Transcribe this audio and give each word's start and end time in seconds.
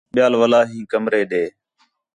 ٻِیال 0.13 0.33
ولا 0.41 0.61
ھیں 0.69 0.81
کمرے 0.91 1.21
ݙے 1.29 1.43